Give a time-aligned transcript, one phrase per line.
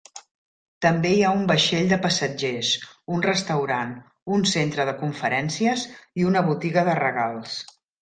[0.85, 2.71] També hi ha un vaixell de passatgers,
[3.17, 3.95] un restaurant,
[4.39, 5.89] un centre de conferències
[6.23, 7.59] i una botiga de regals.